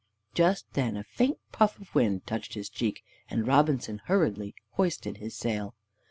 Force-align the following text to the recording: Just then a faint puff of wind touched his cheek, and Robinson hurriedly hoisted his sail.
Just 0.33 0.65
then 0.73 0.97
a 0.97 1.03
faint 1.03 1.37
puff 1.51 1.79
of 1.79 1.93
wind 1.93 2.25
touched 2.25 2.55
his 2.55 2.69
cheek, 2.69 3.03
and 3.29 3.45
Robinson 3.45 3.99
hurriedly 4.05 4.55
hoisted 4.71 5.17
his 5.17 5.35
sail. 5.35 5.75